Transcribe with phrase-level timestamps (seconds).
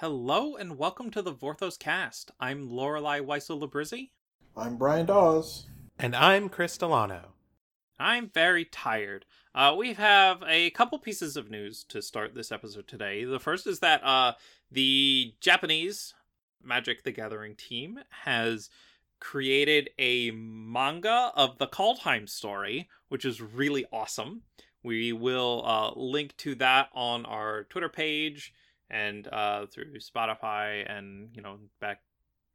[0.00, 2.30] Hello and welcome to the Vorthos cast.
[2.40, 4.12] I'm Lorelei Weissel Labrizzi.
[4.56, 5.66] I'm Brian Dawes.
[5.98, 7.34] And I'm Chris Delano.
[7.98, 9.26] I'm very tired.
[9.54, 13.24] Uh, we have a couple pieces of news to start this episode today.
[13.24, 14.32] The first is that uh,
[14.72, 16.14] the Japanese
[16.64, 18.70] Magic the Gathering team has
[19.20, 24.44] created a manga of the Kaldheim story, which is really awesome.
[24.82, 28.54] We will uh, link to that on our Twitter page
[28.90, 32.00] and uh, through Spotify and, you know, back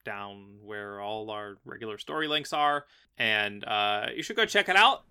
[0.04, 2.86] down where all our regular story links are.
[3.18, 5.04] And uh, you should go check it out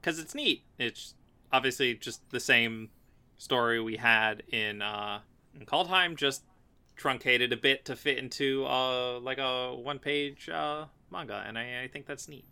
[0.00, 0.64] because it's neat.
[0.78, 1.14] It's
[1.52, 2.90] obviously just the same
[3.38, 5.20] story we had in uh,
[5.58, 6.44] in Kaldheim, just
[6.96, 11.84] truncated a bit to fit into uh, like a one page uh, manga, and I,
[11.84, 12.44] I think that's neat.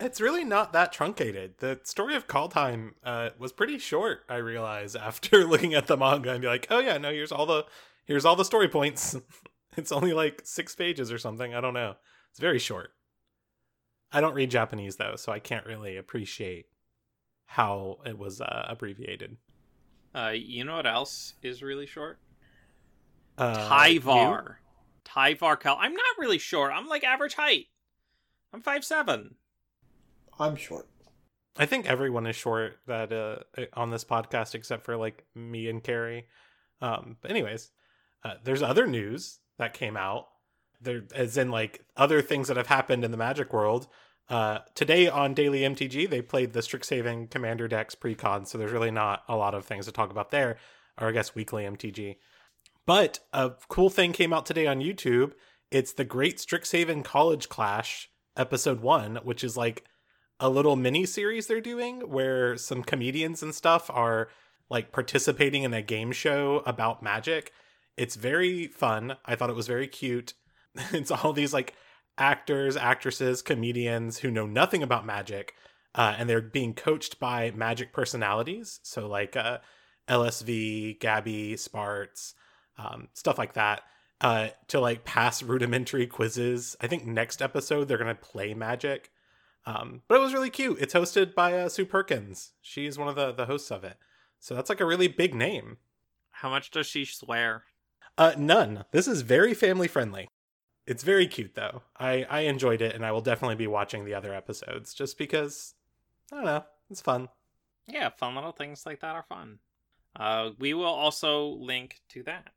[0.00, 1.58] It's really not that truncated.
[1.58, 4.22] The story of Kaldheim uh, was pretty short.
[4.28, 7.46] I realize after looking at the manga and be like, oh yeah, no, here's all
[7.46, 7.64] the
[8.06, 9.16] here's all the story points.
[9.76, 11.54] it's only like six pages or something.
[11.54, 11.96] I don't know.
[12.30, 12.92] It's very short.
[14.12, 16.66] I don't read Japanese though, so I can't really appreciate
[17.46, 19.36] how it was uh, abbreviated.
[20.14, 22.18] Uh, you know what else is really short?
[23.38, 24.44] Uh, Tyvar.
[24.44, 24.54] you?
[25.04, 25.76] Tyvar Kell.
[25.78, 26.72] I'm not really short.
[26.74, 27.66] I'm like average height.
[28.52, 29.36] I'm five seven.
[30.40, 30.88] I'm short.
[31.56, 35.82] I think everyone is short that uh, on this podcast except for like me and
[35.82, 36.26] Carrie.
[36.80, 37.70] Um, but anyways,
[38.24, 40.28] uh, there's other news that came out.
[40.80, 43.86] There, as in like other things that have happened in the Magic world.
[44.30, 48.92] Uh, today on Daily MTG, they played the Strixhaven Commander decks precon, so there's really
[48.92, 50.56] not a lot of things to talk about there,
[50.98, 52.16] or I guess weekly MTG.
[52.86, 55.32] But a cool thing came out today on YouTube.
[55.70, 59.84] It's the Great Strixhaven College Clash episode one, which is like
[60.40, 64.28] a little mini series they're doing where some comedians and stuff are
[64.70, 67.52] like participating in a game show about magic.
[67.96, 69.16] It's very fun.
[69.26, 70.32] I thought it was very cute.
[70.92, 71.74] it's all these like
[72.16, 75.54] actors, actresses, comedians who know nothing about magic,
[75.94, 78.80] uh, and they're being coached by magic personalities.
[78.82, 79.58] So like uh,
[80.08, 82.34] LSV, Gabby, Spartz,
[82.78, 83.82] um, stuff like that.
[84.22, 86.76] Uh, to like pass rudimentary quizzes.
[86.78, 89.10] I think next episode they're gonna play magic.
[89.66, 90.78] Um, but it was really cute.
[90.80, 92.52] It's hosted by uh, Sue Perkins.
[92.62, 93.96] She's one of the the hosts of it.
[94.38, 95.78] So that's like a really big name.
[96.30, 97.64] How much does she swear?
[98.16, 98.84] Uh, none.
[98.90, 100.28] This is very family friendly.
[100.86, 101.82] It's very cute though.
[101.98, 105.74] I I enjoyed it, and I will definitely be watching the other episodes just because
[106.32, 106.64] I don't know.
[106.90, 107.28] It's fun.
[107.86, 109.58] Yeah, fun little things like that are fun.
[110.16, 112.50] Uh, we will also link to that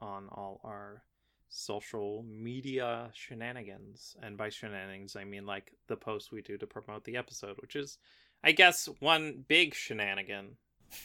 [0.00, 1.02] on all our
[1.48, 4.16] social media shenanigans.
[4.22, 7.76] And by shenanigans, I mean like the posts we do to promote the episode, which
[7.76, 7.98] is,
[8.42, 10.56] I guess, one big shenanigan.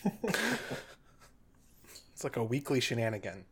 [2.19, 3.45] It's like a weekly shenanigan.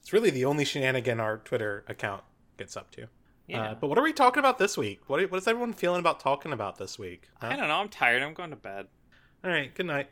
[0.00, 2.22] It's really the only shenanigan our Twitter account
[2.56, 3.06] gets up to.
[3.46, 3.62] Yeah.
[3.62, 5.00] Uh, but what are we talking about this week?
[5.08, 7.28] What, what is everyone feeling about talking about this week?
[7.38, 7.48] Huh?
[7.48, 7.74] I don't know.
[7.74, 8.22] I'm tired.
[8.22, 8.86] I'm going to bed.
[9.44, 9.74] All right.
[9.74, 10.08] Good night.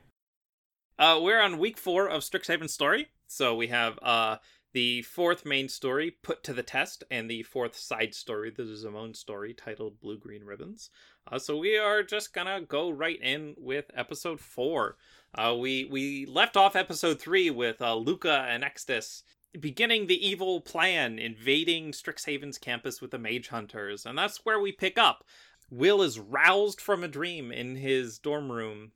[0.98, 3.08] Uh, we're on week four of Strixhaven story.
[3.28, 4.36] So we have uh
[4.76, 9.16] the fourth main story put to the test and the fourth side story the Zimone
[9.16, 10.90] story titled blue green ribbons.
[11.26, 14.98] Uh, so we are just gonna go right in with episode four.
[15.34, 19.22] Uh, we we left off episode three with uh, Lukka and extus
[19.58, 24.72] beginning the evil plan invading strixhaven's campus with the mage hunters and that's where we
[24.72, 25.24] pick up.
[25.70, 28.92] Will is roused from a dream in his dorm room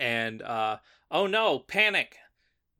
[0.00, 0.78] and uh
[1.10, 2.16] oh no panic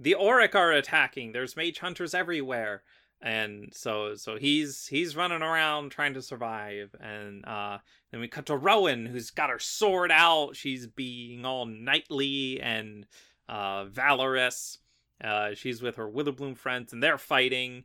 [0.00, 1.32] the Oriq are attacking.
[1.32, 2.82] There's mage hunters everywhere.
[3.20, 6.94] And so so he's he's running around trying to survive.
[7.00, 7.78] And uh
[8.12, 10.54] then we cut to Rowan, who's got her sword out.
[10.54, 13.06] She's being all knightly and
[13.48, 14.78] uh valorous.
[15.22, 17.84] Uh she's with her Witherbloom friends and they're fighting.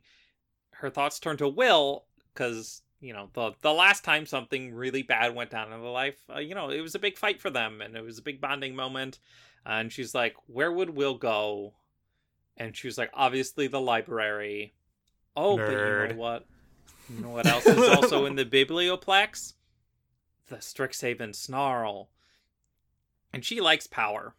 [0.74, 5.34] Her thoughts turn to Will, because you know the the last time something really bad
[5.34, 7.80] went down in their life, uh, you know, it was a big fight for them
[7.80, 9.18] and it was a big bonding moment.
[9.66, 11.74] And she's like, "Where would Will go?"
[12.56, 14.74] And she was like, obviously the library.
[15.36, 16.46] Oh, but you know what?
[17.08, 19.54] You know what else is also in the biblioplex?
[20.48, 22.10] The Strixhaven Snarl.
[23.32, 24.34] And she likes power.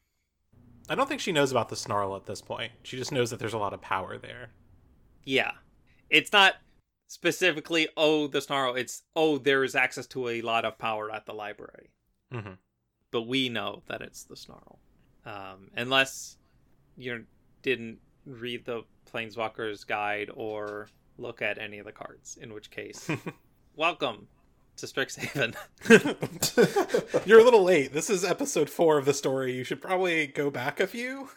[0.88, 2.72] I don't think she knows about the snarl at this point.
[2.84, 4.52] She just knows that there's a lot of power there.
[5.24, 5.52] Yeah.
[6.10, 6.56] It's not
[7.08, 8.76] specifically, oh, the Snarl.
[8.76, 11.90] It's, oh, there is access to a lot of power at the library.
[12.32, 12.54] hmm
[13.12, 14.80] But we know that it's the Snarl.
[15.26, 16.38] Um, unless
[16.96, 17.26] you
[17.64, 20.88] didn't read the Planeswalker's Guide or
[21.18, 23.10] look at any of the cards, in which case,
[23.76, 24.28] welcome
[24.78, 25.56] to Strixhaven.
[27.26, 27.94] You're a little late.
[27.94, 29.54] This is episode four of the story.
[29.56, 31.30] You should probably go back a few.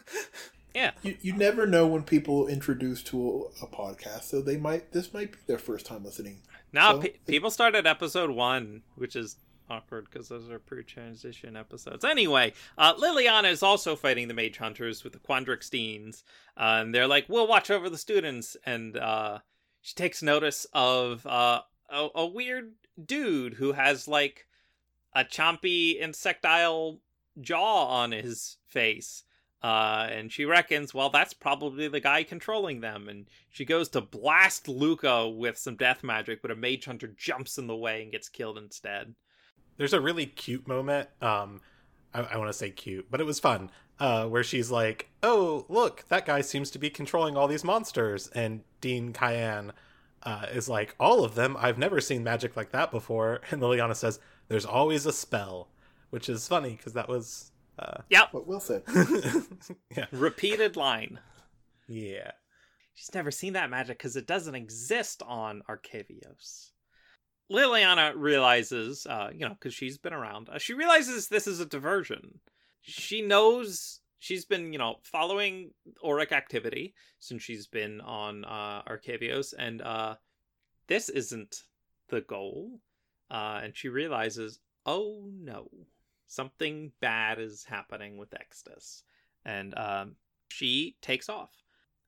[0.75, 0.91] Yeah.
[1.01, 5.13] You, you never know when people introduce to a, a podcast, so they might this
[5.13, 6.41] might be their first time listening.
[6.73, 9.37] Now So, pe- it- people started episode one, which is
[9.69, 12.03] awkward because those are pre-transition episodes.
[12.03, 16.23] Anyway, uh, Liliana is also fighting the Mage Hunters with the Quandrixteens,
[16.57, 19.39] uh, and they're like, "We'll watch over the students." And uh,
[19.81, 22.73] she takes notice of uh, a, a weird
[23.03, 24.47] dude who has like
[25.13, 26.99] a chompy insectile
[27.39, 29.23] jaw on his face.
[29.61, 33.09] Uh, and she reckons, well, that's probably the guy controlling them.
[33.09, 37.57] And she goes to blast Lukka with some death magic, but a mage hunter jumps
[37.57, 39.15] in the way and gets killed instead.
[39.79, 41.09] There's a really cute moment.
[41.21, 41.61] Um,
[42.13, 43.71] I, I want to say cute, but it was fun.
[43.99, 48.27] Uh, where she's like, "Oh, look, that guy seems to be controlling all these monsters,"
[48.35, 49.71] and Dean Kianne
[50.23, 51.57] uh, is like, "All of them?
[51.59, 55.69] I've never seen magic like that before." And Liliana says, "There's always a spell,"
[56.11, 58.33] which is funny because that was, uh, Yep.
[58.33, 58.83] What Will said.
[59.97, 61.19] yeah, Repeated line.
[61.87, 62.31] yeah.
[62.95, 66.71] She's never seen that magic because it doesn't exist on Arcavios.
[67.51, 71.65] Liliana realizes, uh, you know, because she's been around, uh, she realizes this is a
[71.65, 72.39] diversion.
[72.81, 75.71] She knows she's been, you know, following
[76.03, 80.15] Oriq activity since she's been on uh, Arcavios, and uh,
[80.87, 81.63] this isn't
[82.09, 82.79] the goal.
[83.31, 85.69] Uh, and she realizes, oh no,
[86.25, 89.03] something bad is happening with Extus.
[89.45, 90.15] And um,
[90.49, 91.51] she takes off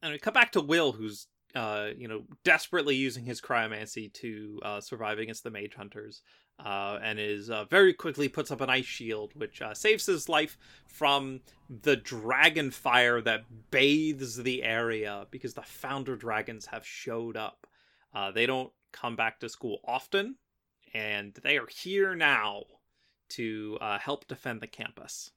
[0.02, 4.60] and we cut back to Will, who's uh, you know desperately using his cryomancy to
[4.64, 6.22] uh, survive against the mage hunters,
[6.64, 10.30] uh, and is uh, very quickly puts up an ice shield, which uh, saves his
[10.30, 10.58] life
[10.88, 17.68] from the dragon fire that bathes the area because the founder dragons have showed up.
[18.14, 20.36] Uh, they don't come back to school often,
[20.94, 22.64] and they are here now
[23.30, 25.32] to uh, help defend the campus.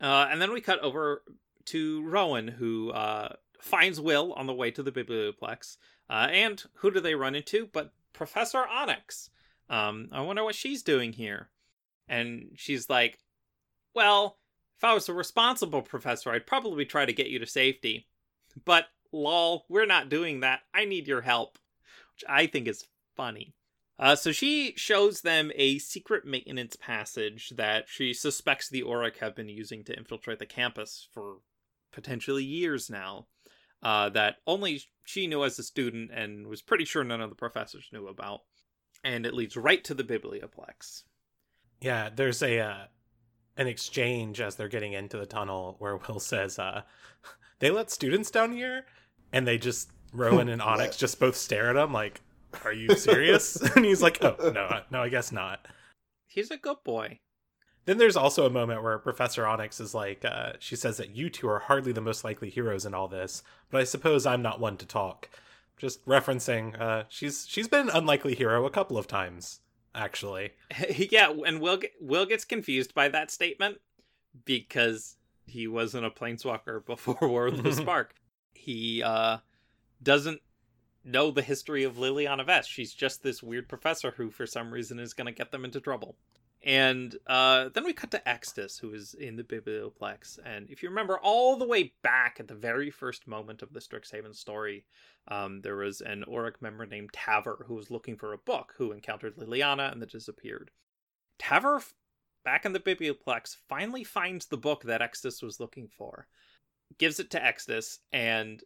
[0.00, 1.22] Uh, and then we cut over
[1.66, 5.76] to Rowan, who uh, finds Will on the way to the biblioplex.
[6.08, 9.30] Uh, and who do they run into but Professor Onyx?
[9.68, 11.50] Um, I wonder what she's doing here.
[12.08, 13.18] And she's like,
[13.94, 14.38] Well,
[14.76, 18.06] if I was a responsible professor, I'd probably try to get you to safety.
[18.64, 20.60] But, lol, we're not doing that.
[20.72, 21.58] I need your help.
[22.14, 22.84] Which I think is
[23.16, 23.54] funny.
[23.98, 29.34] Uh, so she shows them a secret maintenance passage that she suspects the Oriq have
[29.34, 31.38] been using to infiltrate the campus for
[31.92, 33.26] potentially years now.
[33.82, 37.36] Uh, that only she knew as a student and was pretty sure none of the
[37.36, 38.40] professors knew about.
[39.04, 41.04] And it leads right to the biblioplex.
[41.80, 42.84] Yeah, there's a uh,
[43.56, 46.82] an exchange as they're getting into the tunnel where Will says, uh,
[47.60, 48.86] "They let students down here,"
[49.32, 52.20] and they just Rowan and Onyx just both stare at him like,
[52.64, 55.66] "Are you serious?" and he's like, "Oh no, no, I guess not."
[56.26, 57.20] He's a good boy.
[57.88, 61.30] Then there's also a moment where Professor Onyx is like, uh, she says that you
[61.30, 64.60] two are hardly the most likely heroes in all this, but I suppose I'm not
[64.60, 65.30] one to talk.
[65.78, 69.60] Just referencing, uh, she's she's been an unlikely hero a couple of times,
[69.94, 70.50] actually.
[70.90, 73.78] yeah, and Will Will gets confused by that statement
[74.44, 78.12] because he wasn't a planeswalker before War of the Spark.
[78.52, 79.38] He uh,
[80.02, 80.42] doesn't
[81.04, 82.66] know the history of Liliana Vess.
[82.66, 85.80] She's just this weird professor who, for some reason, is going to get them into
[85.80, 86.16] trouble.
[86.64, 90.38] And uh, then we cut to Extus, who is in the Biblioplex.
[90.44, 93.80] And if you remember all the way back at the very first moment of the
[93.80, 94.84] Strixhaven story,
[95.28, 98.90] um, there was an Oriq member named Taver who was looking for a book who
[98.90, 100.70] encountered Liliana and then disappeared.
[101.38, 101.84] Taver,
[102.44, 106.26] back in the Biblioplex, finally finds the book that Extus was looking for,
[106.98, 108.64] gives it to Extus, and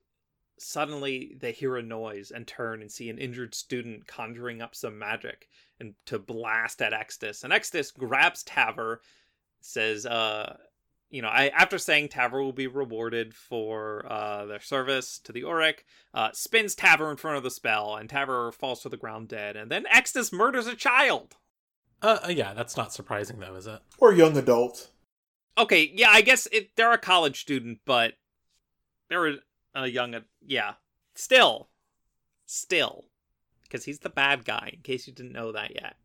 [0.58, 4.98] suddenly they hear a noise and turn and see an injured student conjuring up some
[4.98, 5.48] magic
[5.80, 7.44] and to blast at Extus.
[7.44, 8.98] And Extus grabs Taver,
[9.60, 10.56] says, uh,
[11.10, 15.42] you know, I after saying Taver will be rewarded for uh, their service to the
[15.42, 15.80] Oriq,
[16.14, 19.56] uh, spins Taver in front of the spell, and Taver falls to the ground dead.
[19.56, 21.36] And then Extus murders a child.
[22.00, 23.80] Uh, uh, yeah, that's not surprising though, is it?
[23.98, 24.90] Or young adult.
[25.58, 28.14] Okay, yeah, I guess it, they're a college student, but
[29.10, 29.36] they're
[29.74, 30.14] a young,
[30.44, 30.74] yeah.
[31.14, 31.68] Still,
[32.46, 33.04] still,
[33.62, 34.70] because he's the bad guy.
[34.74, 35.96] In case you didn't know that yet.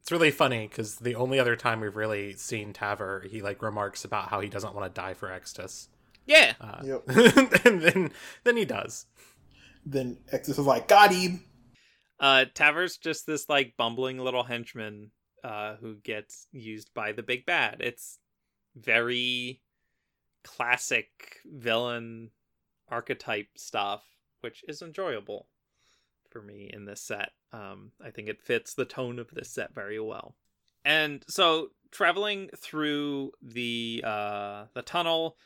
[0.00, 4.04] It's really funny because the only other time we've really seen Taver, he like remarks
[4.04, 5.88] about how he doesn't want to die for Extus.
[6.26, 7.02] Yeah, Uh, Yep.
[7.64, 8.10] and then
[8.44, 9.06] then he does.
[9.84, 11.42] Then Extus is like, got him.
[12.20, 15.10] uh, Taver's just this like bumbling little henchman
[15.44, 17.76] uh, who gets used by the big bad.
[17.80, 18.18] It's
[18.76, 19.60] very
[20.44, 21.08] classic
[21.44, 22.30] villain
[22.88, 24.04] archetype stuff,
[24.40, 25.48] which is enjoyable
[26.30, 27.32] for me in this set.
[27.52, 30.34] Um, I think it fits the tone of this set very well.
[30.84, 35.36] And so traveling through the uh, the tunnel,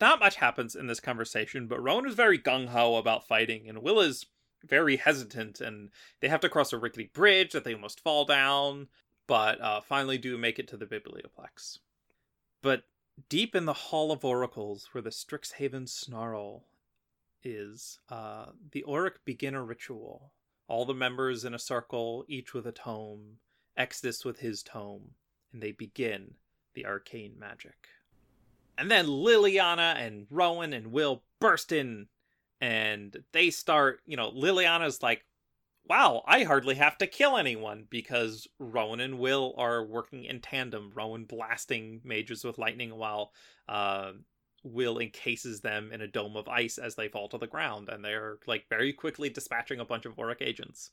[0.00, 3.82] not much happens in this conversation, but Rowan is very gung ho about fighting, and
[3.82, 4.26] Will is
[4.64, 8.88] very hesitant, and they have to cross a rickety bridge that they almost fall down,
[9.26, 11.78] but uh, finally do make it to the Biblioplex.
[12.62, 12.84] But
[13.28, 16.64] deep in the Hall of Oracles, where the Strixhaven Snarl
[17.42, 20.32] is, uh, the Oriq begin a ritual.
[20.68, 23.38] All the members in a circle, each with a tome,
[23.78, 25.12] Extus with his tome,
[25.52, 26.34] and they begin
[26.74, 27.88] the arcane magic.
[28.78, 32.08] And then Liliana and Rowan and Will burst in
[32.60, 35.25] and they start, you know, Liliana's like,
[35.88, 40.92] wow, I hardly have to kill anyone because Rowan and Will are working in tandem.
[40.94, 43.32] Rowan blasting mages with lightning while
[43.68, 44.12] uh,
[44.64, 48.04] Will encases them in a dome of ice as they fall to the ground, and
[48.04, 50.90] they're like very quickly dispatching a bunch of Oriq agents.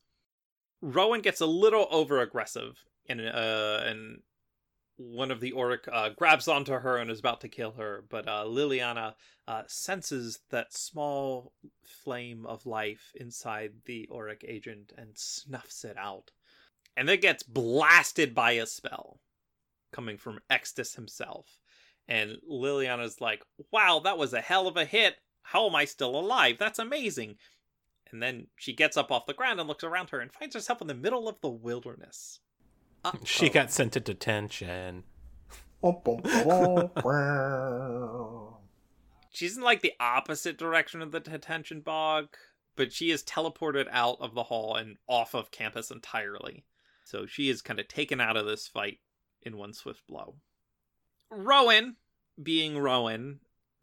[0.81, 3.83] Rowan gets a little over aggressive in uh,
[4.97, 8.27] one of the Oriq uh, grabs onto her and is about to kill her, but
[8.27, 9.15] uh, Liliana
[9.47, 16.31] uh, senses that small flame of life inside the Oriq agent and snuffs it out.
[16.95, 19.19] And then gets blasted by a spell
[19.91, 21.59] coming from Extus himself.
[22.07, 25.15] And Liliana's like, wow, that was a hell of a hit.
[25.41, 26.57] How am I still alive?
[26.59, 27.37] That's amazing.
[28.11, 30.81] And then she gets up off the ground and looks around her and finds herself
[30.81, 32.39] in the middle of the wilderness.
[33.03, 33.19] Uh-oh.
[33.23, 35.03] She got sent to detention.
[39.29, 42.29] She's in like the opposite direction of the detention bog,
[42.75, 46.65] but she is teleported out of the hall and off of campus entirely.
[47.03, 48.99] So she is kind of taken out of this fight
[49.41, 50.35] in one swift blow.
[51.29, 51.97] Rowan,
[52.41, 53.39] being Rowan,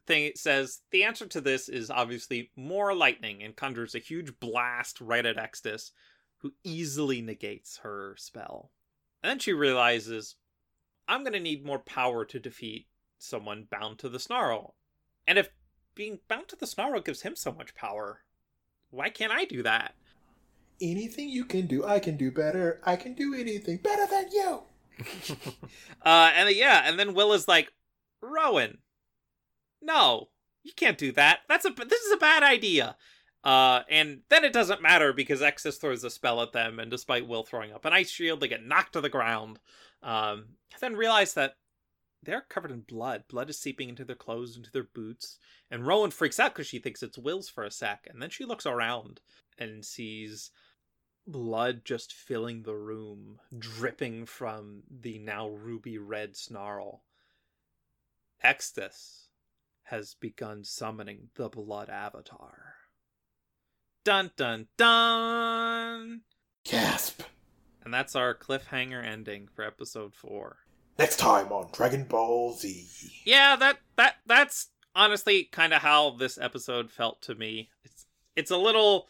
[0.07, 5.01] thing says the answer to this is obviously more lightning and conjures a huge blast
[5.01, 5.91] right at Extus,
[6.39, 8.71] who easily negates her spell.
[9.23, 10.37] And then she realizes,
[11.09, 12.87] I'm going to need more power to defeat
[13.19, 14.75] someone bound to the snarl.
[15.27, 15.51] And if
[15.95, 18.21] being bound to the snarl gives him so much power,
[18.91, 19.95] why can't I do that?
[20.81, 22.81] Anything you can do, I can do better.
[22.85, 24.63] I can do anything better than you.
[26.05, 27.71] uh, and yeah, and then Will is like,
[28.23, 28.79] Rowan,
[29.83, 30.29] no,
[30.63, 31.41] you can't do that.
[31.49, 32.97] That's a this is a bad idea.
[33.43, 37.27] Uh, and then it doesn't matter because Extus throws a spell at them, and despite
[37.27, 39.59] Will throwing up an ice shield, they get knocked to the ground.
[40.03, 41.55] Um, then realize that
[42.23, 43.25] they're covered in blood.
[43.29, 45.39] Blood is seeping into their clothes, into their boots.
[45.71, 48.07] And Rowan freaks out because she thinks it's Will's for a sec.
[48.11, 49.21] And then she looks around
[49.59, 50.51] and sees
[51.27, 57.03] blood just filling the room, dripping from the now ruby red snarl.
[58.45, 59.29] Extus
[59.85, 62.75] has begun summoning the blood avatar.
[64.03, 66.23] Dun dun dun!
[66.65, 67.21] Gasp!
[67.85, 70.57] And that's our cliffhanger ending for episode four.
[70.99, 72.87] Next time on Dragon Ball Z.
[73.27, 77.69] Yeah, that that that's honestly kind of how this episode felt to me.
[77.85, 79.07] It's it's a little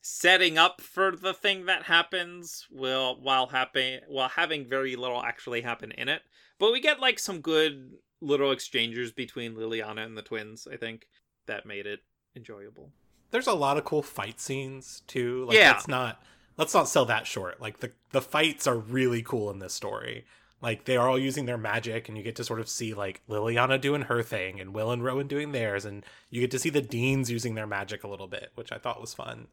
[0.00, 5.60] setting up for the thing that happens while while happen while having very little actually
[5.60, 6.22] happen in it.
[6.58, 11.06] But we get like some good little exchanges between Liliana and the twins, I think,
[11.46, 12.00] that made it
[12.34, 12.90] enjoyable
[13.32, 15.46] there's a lot of cool fight scenes too.
[15.46, 16.22] Like, yeah, it's not.
[16.56, 17.60] Let's not sell that short.
[17.60, 20.24] Like the the fights are really cool in this story.
[20.60, 23.22] Like they are all using their magic, and you get to sort of see like
[23.28, 26.70] Liliana doing her thing, and Will and Rowan doing theirs, and you get to see
[26.70, 29.48] the Deans using their magic a little bit, which I thought was fun.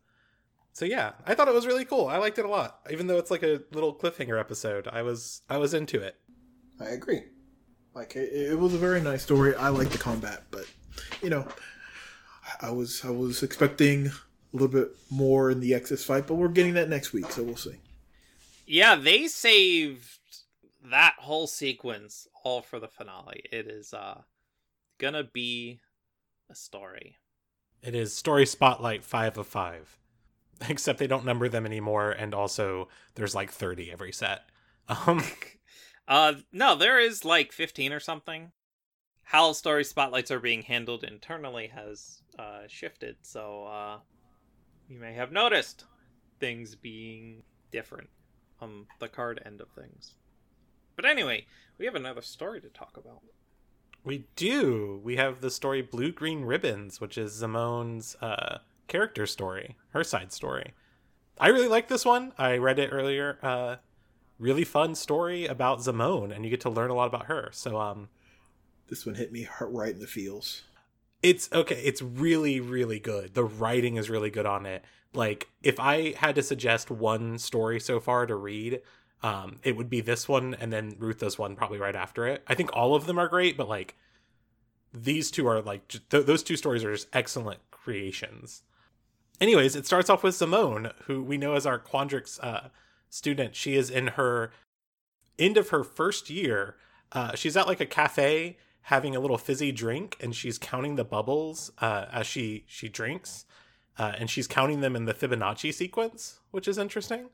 [0.74, 2.08] So yeah, I thought it was really cool.
[2.08, 4.88] I liked it a lot, even though it's like a little cliffhanger episode.
[4.88, 6.16] I was I was into it.
[6.80, 7.24] I agree.
[7.96, 9.56] Like it, it was a very nice story.
[9.56, 10.66] I like the combat, but
[11.24, 11.48] you know,
[12.62, 14.12] I was I was expecting a
[14.54, 17.56] little bit more in the Extus fight, but we're getting that next week, so we'll
[17.56, 17.76] see.
[18.66, 20.20] Yeah, they saved
[20.84, 23.44] that whole sequence all for the finale.
[23.52, 24.22] It is uh
[24.98, 25.80] gonna be
[26.50, 27.18] a story.
[27.82, 29.98] It is story spotlight five of five.
[30.68, 34.42] Except they don't number them anymore, and also there's like thirty every set.
[35.06, 35.24] Um
[36.08, 38.52] Uh no, there is like fifteen or something.
[39.30, 44.00] How story spotlights are being handled internally has uh, shifted, so uh,
[44.88, 45.86] you may have noticed
[46.40, 48.10] things being different
[48.60, 50.16] on the card end of things.
[50.96, 51.46] But anyway,
[51.78, 53.22] we have another story to talk about.
[54.04, 55.00] We do.
[55.04, 58.58] We have the story Blue Green Ribbons, which is Zimone's uh,
[58.88, 60.74] character story, her side story.
[61.40, 62.34] I really like this one.
[62.40, 63.38] I read it earlier.
[63.44, 63.76] Uh,
[64.40, 67.50] really fun story about Zimone, and you get to learn a lot about her.
[67.54, 68.10] So, um,
[68.90, 70.64] this one hit me right in the feels
[71.22, 75.80] it's okay it's really really good the writing is really good on it like if
[75.80, 78.82] i had to suggest one story so far to read
[79.22, 82.56] um it would be this one and then Rootha's one probably right after it i
[82.56, 83.96] think all of them are great but like
[84.94, 88.64] these two are like th- those two stories are just excellent creations.
[89.40, 92.70] Anyways, it starts off with Zimone, who we know as our Quandrix uh,
[93.10, 93.56] student.
[93.56, 94.52] She is in her
[95.38, 96.76] end of her first year.
[97.12, 101.04] Uh, she's at like a cafe having a little fizzy drink, and she's counting the
[101.04, 103.46] bubbles uh, as she she drinks,
[103.98, 107.30] uh, and she's counting them in the Fibonacci sequence, which is interesting.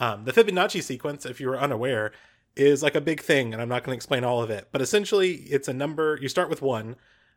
[0.00, 2.12] Um, the Fibonacci sequence, if you were unaware,
[2.56, 4.68] is like a big thing, and I'm not going to explain all of it.
[4.72, 6.18] But essentially, it's a number.
[6.20, 6.96] You start with one,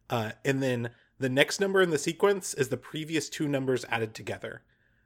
[0.10, 0.90] uh, and then
[1.20, 4.64] the next number in the sequence is the previous two numbers added together.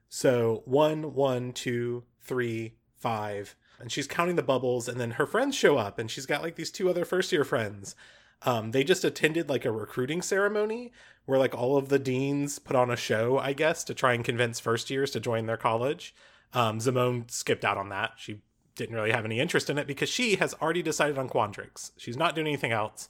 [0.09, 4.87] So one, one, two, three, five, and she's counting the bubbles.
[4.87, 7.43] And then her friends show up, and she's got like these two other first year
[7.43, 7.95] friends.
[8.41, 10.91] Um, they just attended like a recruiting ceremony
[11.25, 14.23] where like all of the deans put on a show, I guess, to try and
[14.23, 16.13] convince first years to join their college.
[16.53, 18.13] Um, Zimone skipped out on that.
[18.17, 18.41] She
[18.75, 21.91] didn't really have any interest in it because she has already decided on Quandrix.
[21.97, 23.09] She's not doing anything else.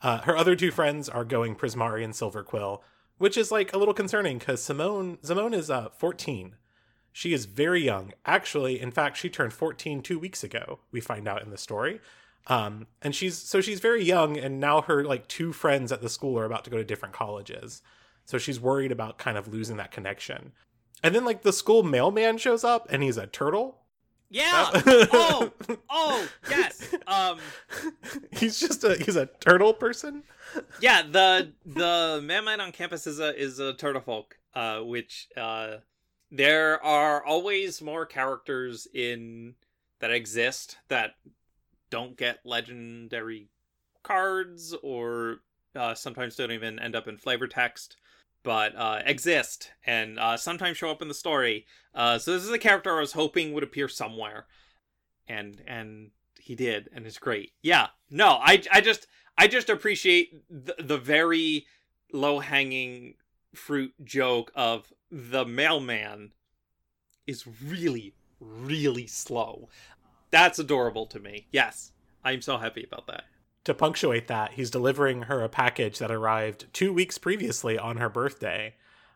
[0.00, 2.80] Uh, her other two friends are going Prismari and Silverquill,
[3.18, 6.56] which is like a little concerning because Zimone Zimone is uh, 14.
[7.12, 8.12] She is very young.
[8.26, 10.80] Actually, in fact, she turned 14 two weeks ago.
[10.90, 12.00] We find out in the story.
[12.46, 16.08] Um, and she's so she's very young, and now her like two friends at the
[16.08, 17.82] school are about to go to different colleges.
[18.26, 20.52] So she's worried about kind of losing that connection.
[21.02, 23.84] And then like the school mailman shows up, and he's a turtle,
[24.34, 24.70] yeah.
[24.74, 25.52] oh,
[25.88, 26.92] oh, yes.
[27.06, 27.38] Um,
[28.32, 30.24] he's just a he's a turtle person.
[30.80, 31.02] Yeah.
[31.02, 34.36] The the mailman on campus is a is a turtle folk.
[34.52, 35.76] Uh, which uh,
[36.30, 39.54] there are always more characters in
[40.00, 41.14] that exist that
[41.94, 43.46] don't get legendary
[44.02, 45.36] cards or
[45.76, 47.96] uh, sometimes don't even end up in flavor text
[48.42, 51.66] but uh, exist and uh, sometimes show up in the story.
[51.94, 54.46] Uh, so this is a character I was hoping would appear somewhere,
[55.26, 57.52] and and he did, and it's great.
[57.62, 59.06] Yeah, no, I I just
[59.38, 61.64] I just appreciate the, the very
[62.12, 63.14] low hanging
[63.54, 66.32] fruit joke of the mailman
[67.26, 69.70] is really really slow.
[70.34, 71.46] That's adorable to me.
[71.50, 71.92] Yes,
[72.22, 73.24] I'm so happy about that
[73.64, 78.08] to punctuate that, he's delivering her a package that arrived two weeks previously on her
[78.08, 78.74] birthday.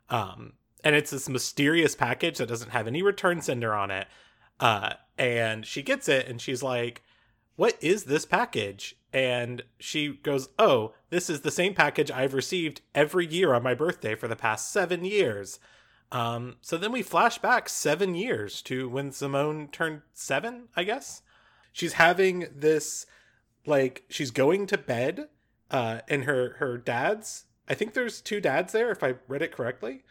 [0.08, 4.08] Um, and it's this mysterious package that doesn't have any return sender on it.
[4.58, 7.02] Uh, and she gets it and she's like,
[7.56, 8.96] What is this package?
[9.12, 13.74] And she goes, Oh, this is the same package I've received every year on my
[13.74, 15.58] birthday for the past seven years.
[16.10, 21.22] Um, so then we flash back seven years to when Zimone turned seven, I guess.
[21.72, 23.06] She's having this
[23.68, 25.28] like she's going to bed
[25.70, 29.52] uh and her her dad's i think there's two dads there if i read it
[29.52, 30.02] correctly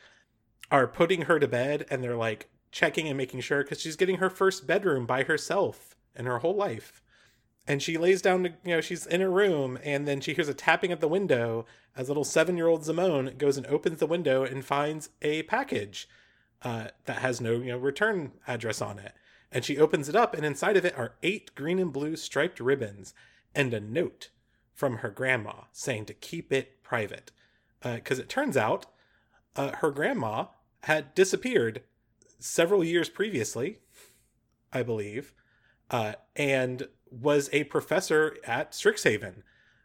[0.72, 4.18] are putting her to bed and they're like checking and making sure because she's getting
[4.18, 7.02] her first bedroom by herself in her whole life
[7.68, 10.50] and she lays down to you know she's in her room and then she hears
[10.50, 14.08] a tapping at the window as little seven year old Zimone goes and opens the
[14.08, 16.08] window and finds a package
[16.64, 19.14] uh, that has no you know return address on it
[19.52, 22.60] and she opens it up and inside of it are eight green and blue striped
[22.60, 23.14] ribbons
[23.54, 24.30] and a note
[24.78, 27.32] from her grandma saying to keep it private.
[27.82, 28.86] Because uh, it turns out
[29.56, 30.46] uh, her grandma
[30.84, 31.82] had disappeared
[32.38, 33.80] several years previously,
[34.72, 35.34] I believe,
[35.90, 39.44] uh, and was a professor at Strixhaven.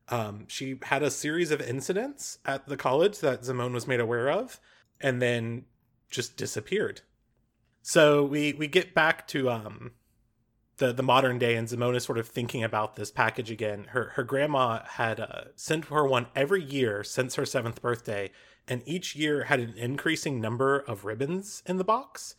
[0.08, 4.30] Um, she had a series of incidents at the college that Zimone was made aware
[4.30, 4.60] of,
[5.00, 5.64] and then
[6.10, 7.00] just disappeared.
[7.82, 9.92] So we we get back to um,
[10.76, 13.86] the the modern day and Zimone is sort of thinking about this package again.
[13.90, 18.30] Her her grandma had uh, sent her one every year since her seventh birthday,
[18.68, 22.34] and each year had an increasing number of ribbons in the box.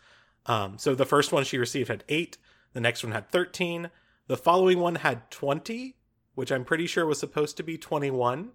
[0.45, 2.37] Um, so the first one she received had eight,
[2.73, 3.89] the next one had thirteen,
[4.27, 5.95] the following one had twenty,
[6.35, 8.51] which I'm pretty sure was supposed to be twenty one.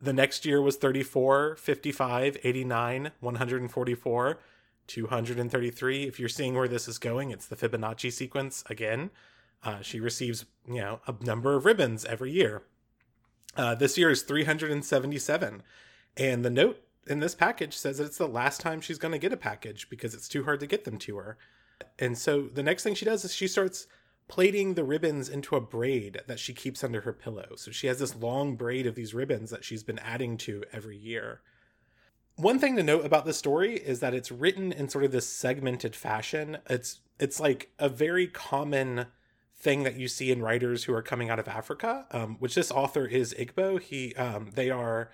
[0.00, 4.38] The next year was 34, 55, 89, 144.
[4.88, 6.04] 233.
[6.04, 9.10] If you're seeing where this is going, it's the Fibonacci sequence again.
[9.62, 12.62] Uh, she receives, you know, a number of ribbons every year.
[13.56, 15.62] Uh, this year is 377.
[16.16, 19.18] And the note in this package says that it's the last time she's going to
[19.18, 21.38] get a package because it's too hard to get them to her.
[21.98, 23.86] And so the next thing she does is she starts
[24.32, 27.50] plaiting the ribbons into a braid that she keeps under her pillow.
[27.56, 30.96] So she has this long braid of these ribbons that she's been adding to every
[30.96, 31.42] year.
[32.36, 35.28] One thing to note about this story is that it's written in sort of this
[35.28, 36.56] segmented fashion.
[36.70, 39.08] It's it's like a very common
[39.54, 42.70] thing that you see in writers who are coming out of Africa, um, which this
[42.70, 43.82] author is Igbo.
[43.82, 45.10] He um, they are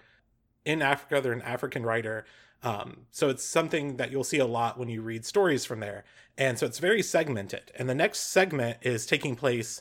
[0.64, 1.20] in Africa.
[1.20, 2.24] They're an African writer,
[2.62, 6.04] um, so it's something that you'll see a lot when you read stories from there.
[6.36, 7.72] And so it's very segmented.
[7.76, 9.80] And the next segment is taking place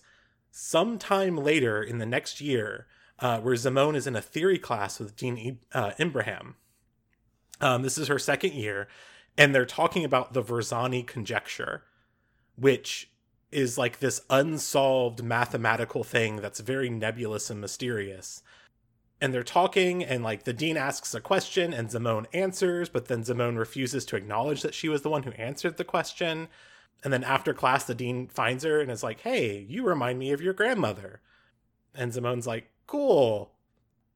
[0.52, 2.88] sometime later in the next year
[3.20, 6.56] uh, where Zimone is in a theory class with Dean uh, Ibrahim.
[7.60, 8.88] Um, this is her second year,
[9.38, 11.84] and they're talking about the Verzani conjecture,
[12.56, 13.10] which
[13.52, 18.44] is like this unsolved mathematical thing that's very nebulous and mysterious.
[19.20, 23.24] And they're talking, and like the dean asks a question, and Zimone answers, but then
[23.24, 26.48] Zimone refuses to acknowledge that she was the one who answered the question.
[27.04, 30.32] And then after class, the dean finds her and is like, Hey, you remind me
[30.32, 31.22] of your grandmother.
[31.96, 33.52] And Zimone's like, Cool.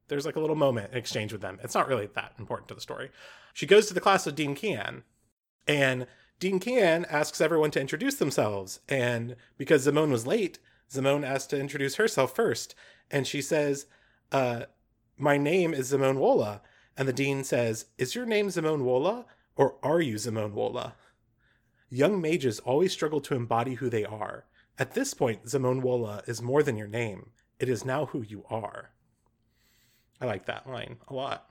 [0.08, 1.58] There's like a little moment exchange with them.
[1.62, 3.10] It's not really that important to the story.
[3.54, 5.02] She goes to the class with Dean Kianne,
[5.66, 6.06] and
[6.38, 8.80] Dean Kianne asks everyone to introduce themselves.
[8.88, 10.58] And because Zimone was late,
[10.90, 12.74] Zimone asked to introduce herself first.
[13.10, 13.86] And she says,
[14.32, 14.62] uh,
[15.22, 16.62] My name is Zimone Wola.
[16.96, 20.94] And the dean says, Is your name Zimone Wola, or are you Zimone Wola?
[21.88, 24.46] Young mages always struggle to embody who they are.
[24.80, 27.30] At this point, Zimone Wola is more than your name.
[27.60, 28.90] It is now who you are.
[30.20, 31.48] I like that line a lot.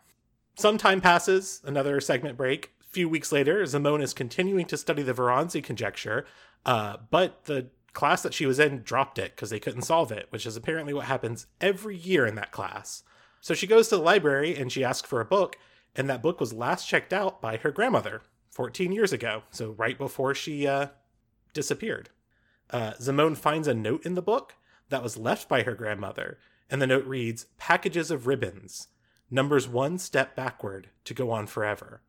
[0.56, 2.74] Some time passes, another segment break.
[2.82, 6.26] A few weeks later, Zimone is continuing to study the Veronzi conjecture,
[6.66, 10.28] uh, but the class that she was in dropped it because they couldn't solve it,
[10.30, 13.04] which is apparently what happens every year in that class.
[13.42, 15.58] So she goes to the library and she asks for a book,
[15.96, 19.98] and that book was last checked out by her grandmother 14 years ago, so right
[19.98, 20.88] before she uh,
[21.54, 22.10] disappeared.
[22.70, 24.56] Uh, Zimone finds a note in the book
[24.90, 26.38] that was left by her grandmother,
[26.70, 28.88] and the note reads Packages of ribbons,
[29.30, 32.02] numbers one step backward to go on forever.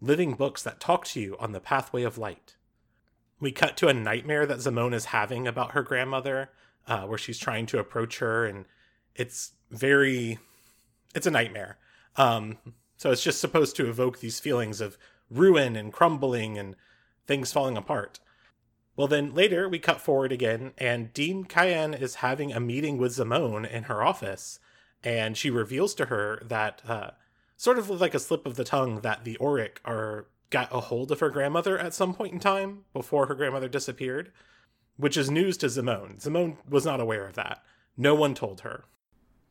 [0.00, 2.56] Living books that talk to you on the pathway of light.
[3.40, 6.50] We cut to a nightmare that Zimone is having about her grandmother,
[6.86, 8.64] uh, where she's trying to approach her, and
[9.14, 10.38] it's very,
[11.18, 11.76] it's a nightmare.
[12.16, 12.56] Um,
[12.96, 14.96] so it's just supposed to evoke these feelings of
[15.30, 16.74] ruin and crumbling and
[17.26, 18.20] things falling apart.
[18.96, 23.12] Well, then later we cut forward again, and Dean Kianne is having a meeting with
[23.12, 24.58] Zimone in her office,
[25.04, 27.10] and she reveals to her that, uh,
[27.56, 31.12] sort of like a slip of the tongue, that the Oriq are got a hold
[31.12, 34.32] of her grandmother at some point in time before her grandmother disappeared,
[34.96, 36.20] which is news to Zimone.
[36.20, 37.62] Zimone was not aware of that.
[37.96, 38.84] No one told her.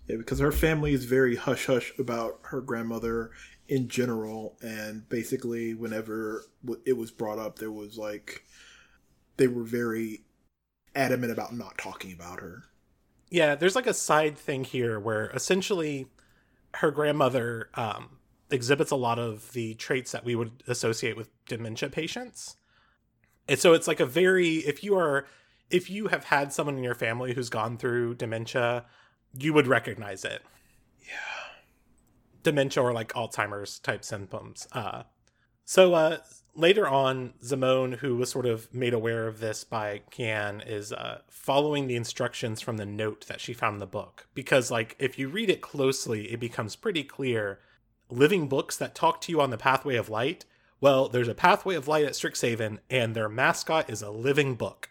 [0.07, 3.31] Yeah, because her family is very hush hush about her grandmother
[3.67, 6.45] in general, and basically, whenever
[6.85, 8.43] it was brought up, there was like
[9.35, 10.23] they were very
[10.95, 12.63] adamant about not talking about her.
[13.29, 16.07] Yeah, there's like a side thing here where essentially
[16.75, 18.17] her grandmother um,
[18.49, 22.57] exhibits a lot of the traits that we would associate with dementia patients.
[23.47, 25.25] And so it's like a very if you are
[25.69, 28.85] if you have had someone in your family who's gone through dementia,
[29.33, 30.41] you would recognize it.
[31.01, 31.13] Yeah.
[32.43, 34.67] Dementia or like Alzheimer's type symptoms.
[34.71, 35.03] Uh
[35.65, 36.17] so uh
[36.57, 41.21] later on, Zimone, who was sort of made aware of this by Kianne, is uh,
[41.29, 44.27] following the instructions from the note that she found in the book.
[44.33, 47.59] Because, like, if you read it closely, it becomes pretty clear
[48.09, 50.45] living books that talk to you on the pathway of light.
[50.81, 54.89] Well, there's a pathway of light at Strixhaven, and their mascot is a living book.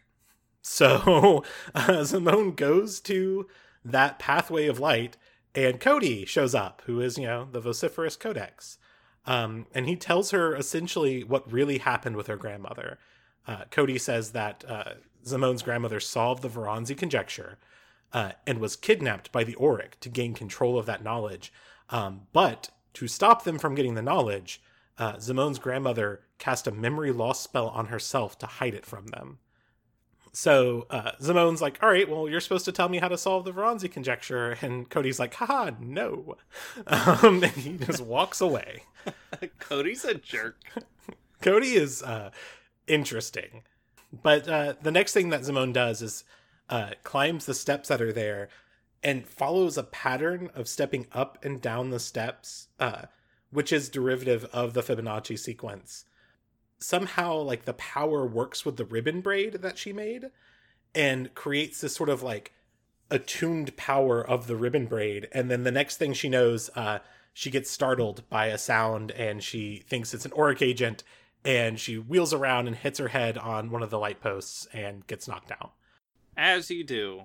[0.62, 1.44] So
[1.75, 3.46] uh, Zimone goes to
[3.90, 5.16] that pathway of light,
[5.55, 8.79] and Codie shows up, who is, you know, the vociferous codex.
[9.25, 12.99] Um, and he tells her essentially what really happened with her grandmother.
[13.46, 14.94] Uh, Codie says that uh,
[15.62, 17.59] grandmother solved the Veronzi conjecture
[18.12, 21.53] uh, and was kidnapped by the Oriq to gain control of that knowledge.
[21.90, 24.62] Um, but to stop them from getting the knowledge,
[24.99, 25.18] uh,
[25.59, 29.38] grandmother cast a memory loss spell on herself to hide it from them.
[30.37, 33.46] So uh, Zimone's like, all right, well, you're supposed to tell me how to solve
[33.46, 34.59] the Veronzi conjecture.
[34.61, 36.37] And Codie's like, haha, no.
[36.87, 38.83] Um, and he just walks away.
[39.59, 40.59] Codie's a jerk.
[41.42, 42.33] Codie is uh,
[42.87, 43.62] interesting.
[44.12, 46.25] But uh, the next thing that Zimone does is
[46.68, 48.51] uh, climbs the steps that are there
[49.03, 53.07] and follows a pattern of stepping up and down the steps, uh,
[53.51, 56.05] which is derivative of the Fibonacci sequence
[56.87, 60.31] somehow like the power works with the ribbon braid that she made
[60.94, 62.53] and creates this sort of like
[63.11, 65.29] attuned power of the ribbon braid.
[65.33, 67.01] And then the next thing she knows uh
[67.33, 71.03] she gets startled by a sound and she thinks it's an Oriq agent
[71.44, 75.07] and she wheels around and hits her head on one of the light posts and
[75.07, 75.72] gets knocked out
[76.37, 77.25] as you do.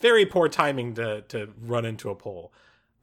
[0.00, 2.52] Very poor timing to to run into a pole.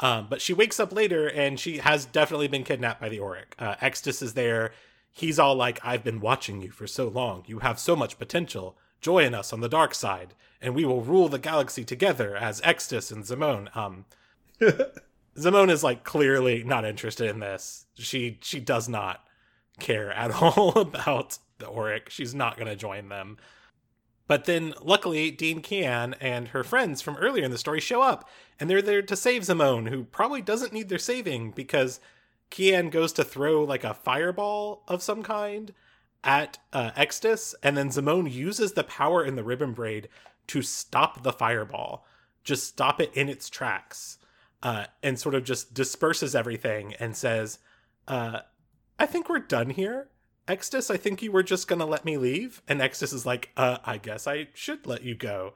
[0.01, 3.53] Um, but she wakes up later and she has definitely been kidnapped by the Oriq.
[3.57, 4.71] Uh, extus is there
[5.11, 7.43] he's all like, I've been watching you for so long.
[7.47, 8.77] You have so much potential.
[9.01, 13.11] Join us on the dark side, and we will rule the galaxy together as Extus
[13.11, 13.75] and Zimone.
[13.75, 14.05] Um,
[15.37, 17.85] Zimone is like clearly not interested in this.
[17.95, 19.23] She she does not
[19.79, 22.09] care at all about the Oriq.
[22.09, 23.37] She's not going to join them.
[24.27, 28.29] But then, luckily, Dean Kianne and her friends from earlier in the story show up,
[28.59, 31.99] and they're there to save Zimone, who probably doesn't need their saving because
[32.51, 35.73] Kianne goes to throw like a fireball of some kind
[36.23, 40.07] at uh, Extus, and then Zimone uses the power in the ribbon braid
[40.47, 42.05] to stop the fireball,
[42.43, 44.17] just stop it in its tracks,
[44.61, 47.57] uh, and sort of just disperses everything and says,
[48.07, 48.41] uh,
[48.99, 50.09] I think we're done here.
[50.47, 52.61] Extus, I think you were just gonna let me leave.
[52.67, 55.53] And Extus is like, uh, I guess I should let you go.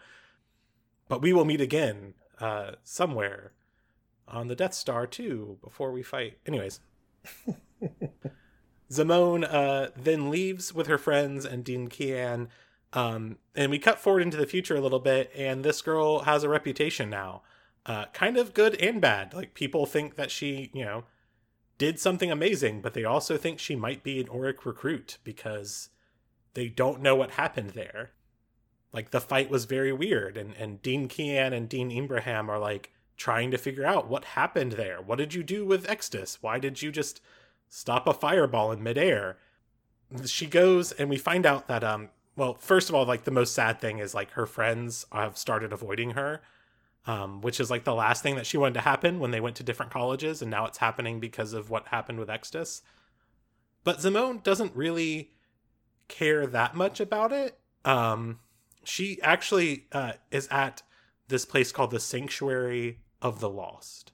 [1.08, 3.52] But we will meet again, uh, somewhere
[4.28, 6.38] on the Death Star too, before we fight.
[6.46, 6.80] Anyways.
[8.92, 12.48] Zimone uh, then leaves with her friends and Dean Kianne.
[12.94, 16.44] Um, and we cut forward into the future a little bit, and this girl has
[16.44, 17.42] a reputation now.
[17.86, 19.34] Uh, kind of good and bad.
[19.34, 21.04] Like, people think that she, you know,
[21.78, 25.90] did something amazing, but they also think she might be an Oriq recruit because
[26.54, 28.12] they don't know what happened there.
[28.94, 32.92] Like, the fight was very weird, and, and Dean Kianne and Dean Ibrahim are like
[33.18, 35.02] trying to figure out what happened there.
[35.02, 36.38] What did you do with Extus?
[36.42, 37.22] Why did you just
[37.70, 39.38] stop a fireball in midair.
[40.26, 43.54] She goes and we find out that um well, first of all, like the most
[43.54, 46.42] sad thing is like her friends have started avoiding her.
[47.08, 49.58] Um, which is like the last thing that she wanted to happen when they went
[49.58, 52.82] to different colleges, and now it's happening because of what happened with Extus.
[53.84, 55.30] But Zimone doesn't really
[56.08, 57.60] care that much about it.
[57.86, 58.40] Um,
[58.84, 60.82] she actually uh, is at
[61.28, 64.12] this place called the Sanctuary of the Lost,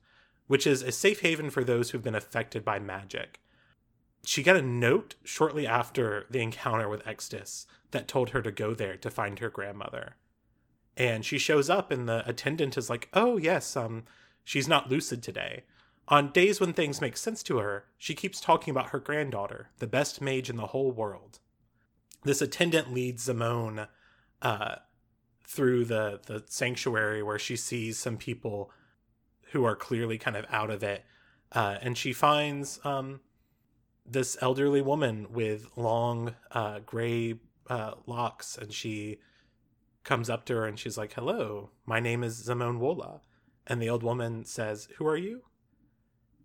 [0.47, 3.41] which is a safe haven for those who've been affected by magic.
[4.23, 8.73] She got a note shortly after the encounter with Extus that told her to go
[8.73, 10.15] there to find her grandmother.
[10.95, 14.05] And she shows up and the attendant is like, "Oh, yes, um
[14.45, 15.63] she's not lucid today."
[16.07, 19.87] On days when things make sense to her, she keeps talking about her granddaughter, the
[19.87, 21.39] best mage in the whole world.
[22.23, 23.89] This attendant leads Zimone
[24.41, 24.75] uh,
[25.45, 28.71] through the the sanctuary where she sees some people
[29.51, 31.03] who are clearly kind of out of it.
[31.51, 33.19] Uh, and she finds um,
[34.05, 37.35] this elderly woman with long uh, gray
[37.67, 39.19] uh, locks, and she
[40.03, 43.21] comes up to her and she's like, "Hello, my name is Zimone Wola."
[43.67, 45.43] And the old woman says, "Who are you?"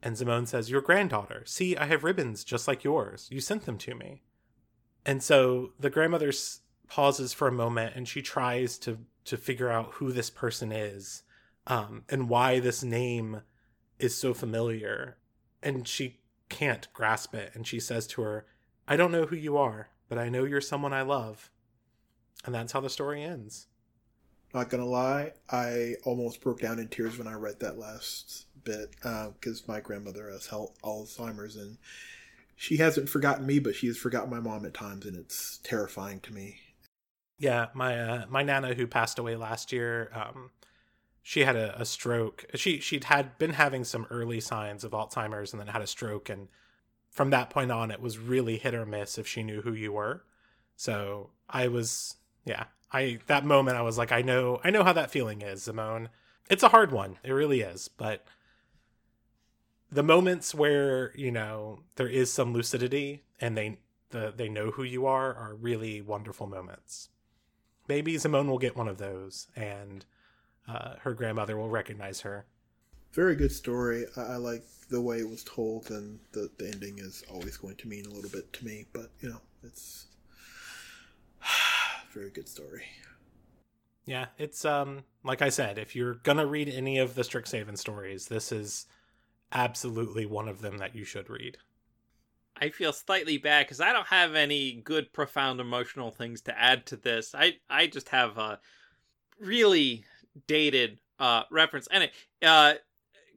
[0.03, 1.45] And Zimone says, "Your granddaughter.
[1.47, 3.29] See, I have ribbons just like yours.
[3.31, 4.23] You sent them to me."
[5.05, 6.33] And so the grandmother
[6.89, 11.23] pauses for a moment and she tries to to figure out who this person is
[11.67, 13.43] um, and why this name
[13.99, 15.17] is so familiar.
[15.63, 17.53] And she can't grasp it.
[17.55, 18.47] And she says to her,
[18.87, 21.51] I don't know who you are, but I know you're someone I love.
[22.45, 23.67] And that's how the story ends.
[24.55, 28.93] Not gonna lie, I almost broke down in tears when I read that last bit
[29.01, 31.79] because uh, my grandmother has Alzheimer's and
[32.57, 36.21] she hasn't forgotten me, but she has forgotten my mom at times, and it's terrifying
[36.21, 36.57] to me.
[37.39, 40.51] Yeah, my uh, my nana who passed away last year, um,
[41.29, 42.45] she had a, a stroke.
[42.55, 46.29] She she'd had been having some early signs of Alzheimer's and then had a stroke
[46.29, 46.47] and
[47.11, 49.91] from that point on it was really hit or miss if she knew who you
[49.91, 50.23] were.
[50.77, 54.93] So I was yeah, I that moment I was like I know I know how
[54.93, 56.11] that feeling is, Zimone.
[56.49, 57.19] It's a hard one.
[57.25, 58.25] It really is, but
[59.91, 63.79] the moments where, you know, there is some lucidity and they
[64.11, 67.09] the they know who you are are really wonderful moments.
[67.89, 70.07] Maybe Zimone will get one of those and
[70.69, 72.47] uh, her grandmother will recognize her.
[73.13, 74.07] Very good story.
[74.17, 77.77] I, I like the way it was told, and the, the ending is always going
[77.77, 80.07] to mean a little bit to me, but you know, it's
[82.13, 82.85] very good story.
[84.05, 88.29] Yeah, it's um like I said, if you're gonna read any of the Strixhaven stories,
[88.29, 88.87] this is
[89.53, 91.59] absolutely one of them that you should read.
[92.59, 96.87] I feel slightly bad because I don't have any good, profound emotional things to add
[96.87, 97.35] to this.
[97.35, 98.61] I I just have a
[99.39, 100.05] really
[100.47, 101.89] dated uh, reference.
[101.91, 102.11] And
[102.43, 102.75] uh,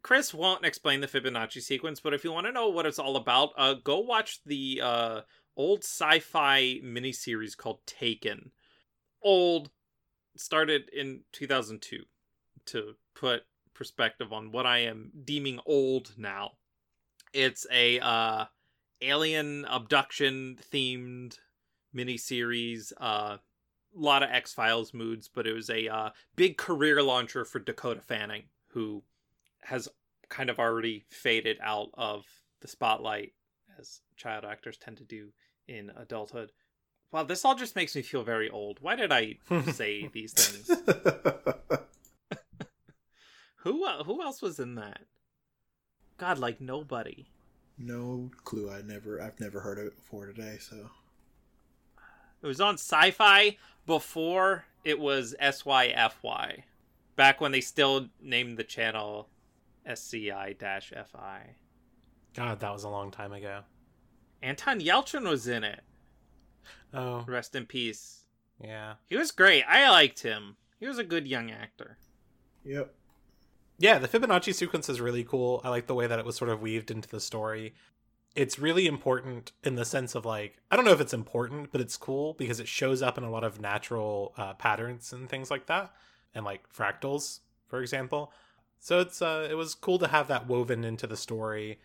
[0.01, 3.15] Chris won't explain the Fibonacci sequence, but if you want to know what it's all
[3.15, 5.21] about, uh, go watch the uh,
[5.55, 8.51] old sci-fi miniseries called Taken.
[9.21, 9.69] Old,
[10.37, 12.03] started in 2002
[12.67, 16.51] to put perspective on what I am deeming old now.
[17.33, 18.45] It's a uh,
[19.01, 21.37] alien abduction themed
[21.95, 22.91] miniseries.
[22.97, 23.37] Uh,
[23.95, 28.01] lot of X Files moods, but it was a uh, big career launcher for Dakota
[28.01, 29.03] Fanning, who
[29.61, 29.87] has
[30.29, 32.25] kind of already faded out of
[32.61, 33.33] the spotlight
[33.79, 35.29] as child actors tend to do
[35.67, 36.51] in adulthood.
[37.11, 38.79] Wow, this all just makes me feel very old.
[38.81, 39.37] Why did I
[39.71, 40.67] say these things?
[43.57, 45.01] who uh, who else was in that?
[46.17, 47.29] God, like nobody.
[47.77, 48.69] No clue.
[48.69, 50.89] I never I've never heard of it before today, so
[52.41, 56.63] It was on Sci-Fi before it was SYFY.
[57.15, 59.29] Back when they still named the channel
[59.85, 61.55] SCI-FI.
[62.35, 63.61] God, that was a long time ago.
[64.41, 65.81] Anton Yelchin was in it.
[66.93, 68.23] Oh, Rest in peace.
[68.63, 68.93] yeah.
[69.07, 69.63] He was great.
[69.67, 70.55] I liked him.
[70.79, 71.97] He was a good young actor.
[72.63, 72.93] Yep.
[73.79, 75.61] Yeah, the Fibonacci sequence is really cool.
[75.63, 77.73] I like the way that it was sort of weaved into the story.
[78.35, 81.81] It's really important in the sense of like, I don't know if it's important, but
[81.81, 85.49] it's cool because it shows up in a lot of natural uh, patterns and things
[85.49, 85.91] like that,
[86.33, 88.31] and like fractals, for example.
[88.79, 91.79] So it's uh, it was cool to have that woven into the story.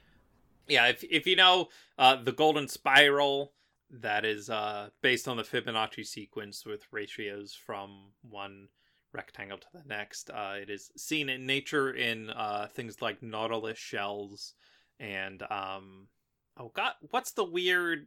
[0.68, 3.52] Yeah, if if you know uh, the golden spiral,
[3.90, 8.68] that is uh, based on the Fibonacci sequence with ratios from one
[9.12, 10.30] rectangle to the next.
[10.30, 14.54] Uh, it is seen in nature in uh, things like nautilus shells
[14.98, 16.08] and um,
[16.56, 18.06] oh god, what's the weird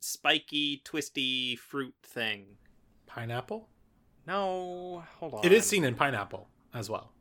[0.00, 2.56] spiky twisty fruit thing?
[3.06, 3.68] Pineapple.
[4.26, 5.44] No, hold on.
[5.44, 7.12] It is seen in pineapple as well.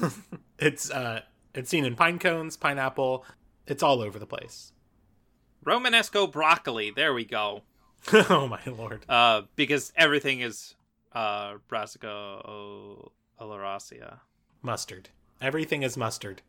[0.58, 1.20] it's uh,
[1.54, 3.24] it's seen in pine cones, pineapple.
[3.66, 4.72] It's all over the place.
[5.64, 6.92] Romanesco broccoli.
[6.94, 7.62] There we go.
[8.12, 9.04] oh my lord.
[9.08, 10.74] Uh, because everything is
[11.12, 12.42] uh Brassica
[13.40, 14.20] oleracea.
[14.62, 15.10] Mustard.
[15.40, 16.42] Everything is mustard.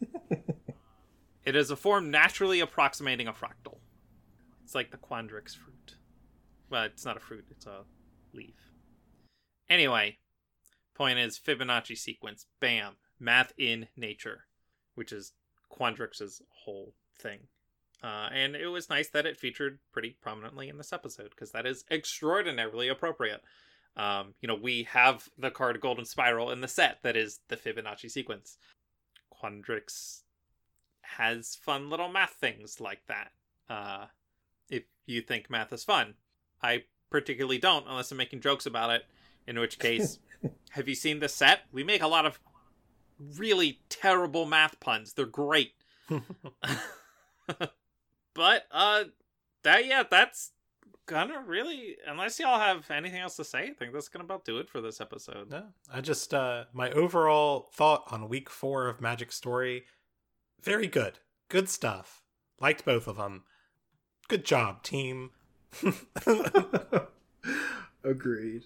[1.46, 3.78] It is a form naturally approximating a fractal.
[4.64, 5.94] It's like the quandrix fruit.
[6.68, 7.84] Well, it's not a fruit, it's a
[8.34, 8.72] leaf.
[9.70, 10.18] Anyway,
[10.94, 12.46] point is Fibonacci sequence.
[12.60, 12.96] Bam.
[13.20, 14.46] Math in nature,
[14.96, 15.32] which is
[15.72, 17.38] Quandrix's whole thing.
[18.02, 21.64] Uh, and it was nice that it featured pretty prominently in this episode because that
[21.64, 23.42] is extraordinarily appropriate.
[23.96, 27.56] Um, you know, we have the card Golden Spiral in the set that is the
[27.56, 28.58] Fibonacci sequence.
[29.32, 30.22] Quandrix
[31.16, 33.32] has fun little math things like that.
[33.68, 34.06] Uh,
[34.68, 36.14] if you think math is fun,
[36.62, 39.04] I particularly don't, unless I'm making jokes about it.
[39.46, 40.18] In which case,
[40.70, 41.60] have you seen the set?
[41.72, 42.40] We make a lot of
[43.36, 45.12] really terrible math puns.
[45.12, 45.72] They're great.
[48.34, 49.04] but uh,
[49.62, 50.52] that yeah, that's
[51.06, 51.96] gonna really.
[52.06, 54.80] Unless y'all have anything else to say, I think that's gonna about do it for
[54.80, 55.50] this episode.
[55.50, 59.84] No, I just uh my overall thought on week four of Magic Story,
[60.66, 62.22] very good, good stuff.
[62.60, 63.44] Liked both of them.
[64.26, 65.30] Good job, team.
[68.04, 68.64] Agreed.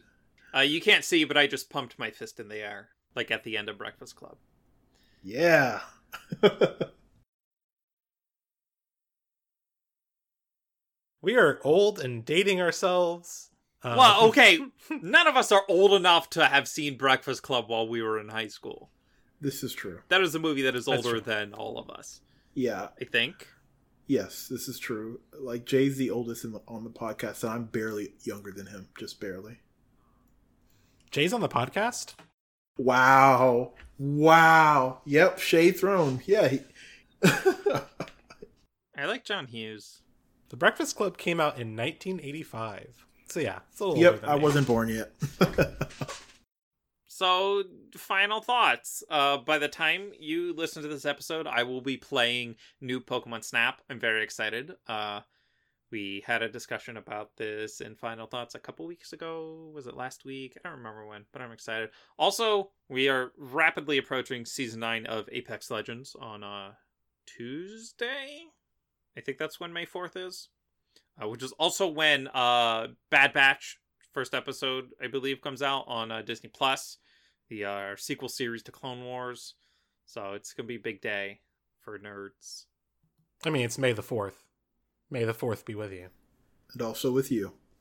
[0.54, 3.44] Uh, you can't see, but I just pumped my fist in the air, like at
[3.44, 4.38] the end of Breakfast Club.
[5.22, 5.80] Yeah.
[11.20, 13.50] we are old and dating ourselves.
[13.82, 14.58] Um, Well, okay,
[15.02, 18.30] none of us are old enough to have seen Breakfast Club while we were in
[18.30, 18.90] high school.
[19.40, 20.00] This is true.
[20.08, 22.20] That is a movie that is older than all of us,
[22.54, 22.88] Yeah.
[23.00, 23.48] I think.
[24.06, 25.20] Yes, this is true.
[25.38, 28.88] Like Jay's the oldest in the, on the podcast, and I'm barely younger than him,
[28.98, 29.60] just barely.
[31.10, 32.14] Jay's on the podcast.
[32.76, 33.72] Wow.
[33.98, 35.00] Wow.
[35.06, 35.38] Yep.
[35.38, 36.20] Shade Thrown.
[36.26, 36.48] Yeah.
[36.48, 36.60] He...
[37.24, 40.02] I like John Hughes.
[40.50, 43.06] The Breakfast Club came out in 1985.
[43.28, 44.20] So yeah, it's a little older yep.
[44.20, 44.42] than I me.
[44.42, 45.12] wasn't born yet.
[47.12, 47.64] So,
[47.96, 49.02] final thoughts.
[49.10, 53.42] Uh, by the time you listen to this episode, I will be playing new Pokemon
[53.42, 53.82] Snap.
[53.90, 54.76] I'm very excited.
[54.86, 55.22] Uh,
[55.90, 59.72] we had a discussion about this in Final Thoughts a couple weeks ago.
[59.74, 60.56] Was it last week?
[60.56, 61.90] I don't remember when, but I'm excited.
[62.16, 66.74] Also, we are rapidly approaching season 9 of Apex Legends on uh,
[67.26, 68.44] Tuesday.
[69.16, 70.48] I think that's when May 4th is.
[71.20, 73.78] Uh, which is also when uh, Bad Batch
[74.12, 76.98] first episode, I believe, comes out on uh, Disney Plus,
[77.48, 79.54] the uh, sequel series to Clone Wars.
[80.06, 81.40] So it's gonna be a big day
[81.80, 82.64] for nerds.
[83.44, 84.42] I mean, it's May the 4th.
[85.10, 86.08] May the 4th be with you.
[86.72, 87.52] and also with you.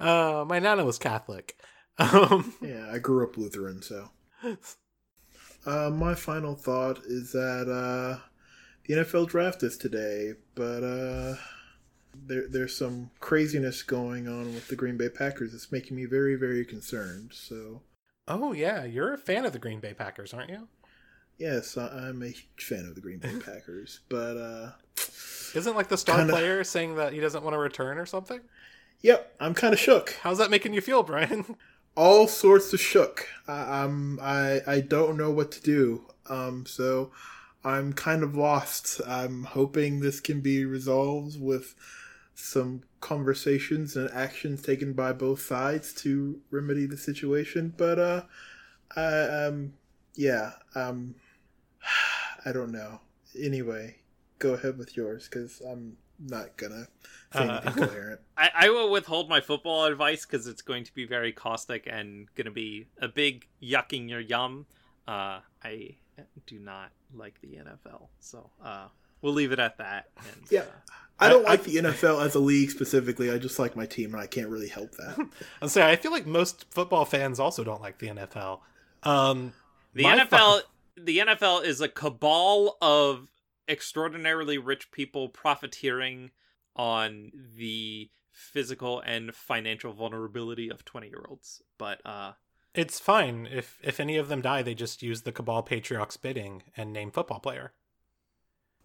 [0.00, 1.56] uh, my nana was Catholic.
[1.98, 4.10] Um, Yeah, I grew up Lutheran, so.
[5.64, 8.20] Uh, my final thought is that uh,
[8.84, 11.36] the NFL draft is today, but uh,
[12.26, 15.52] there, there's some craziness going on with the Green Bay Packers.
[15.54, 17.30] It's making me very, very concerned.
[17.34, 17.82] So,
[18.28, 20.68] oh, yeah, you're a fan of the Green Bay Packers, aren't you?
[21.38, 24.70] yes, I'm a huge fan of the Green Bay Packers, but uh,
[25.54, 28.40] Isn't like the star Kinda- player saying that he doesn't want to return or something?
[29.02, 30.16] yep, I'm kind of shook.
[30.22, 31.56] How's that making you feel, Brian?
[31.96, 33.28] all sorts of shook.
[33.46, 36.06] I, I'm I I don't know what to do.
[36.28, 37.12] Um, so
[37.62, 39.00] I'm kind of lost.
[39.06, 41.74] I'm hoping this can be resolved with
[42.38, 47.72] some conversations and actions taken by both sides to remedy the situation.
[47.76, 48.22] But uh,
[48.94, 49.72] I um
[50.14, 51.14] yeah um
[52.44, 53.00] I don't know.
[53.38, 53.96] Anyway,
[54.38, 56.86] go ahead with yours because I'm not gonna
[57.32, 58.20] say Uh, anything coherent.
[58.36, 62.28] I, I will withhold my football advice because it's going to be very caustic and
[62.34, 64.66] going to be a big yucking your yum.
[65.08, 65.96] Uh, I
[66.46, 68.88] do not like the NFL, so uh,
[69.22, 70.08] we'll leave it at that.
[70.16, 70.60] And, Yeah.
[70.60, 73.30] uh, I don't I- like the NFL as a league specifically.
[73.30, 75.28] I just like my team, and I can't really help that.
[75.62, 78.60] I'll say I feel like most football fans also don't like the NFL.
[79.02, 79.52] Um,
[79.94, 83.28] the NFL, fu- the NFL is a cabal of
[83.68, 86.30] extraordinarily rich people profiteering
[86.74, 91.62] on the physical and financial vulnerability of 20 year olds.
[91.78, 92.32] But uh,
[92.74, 96.62] it's fine if if any of them die, they just use the Cabal Patriarch's bidding
[96.76, 97.72] and name football player.